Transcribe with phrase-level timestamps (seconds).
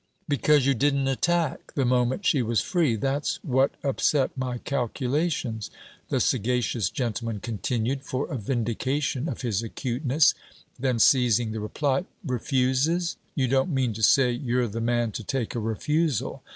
[0.27, 5.69] 'Because you didn't attack, the moment she was free; that 's what upset my calculations,'
[6.09, 10.33] the sagacious gentleman continued, for a vindication of his acuteness:
[10.79, 13.17] then seizing the reply: 'Refuses?
[13.35, 16.41] you don't mean to say you're the man to take a refusal?